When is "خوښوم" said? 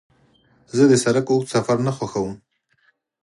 1.97-2.31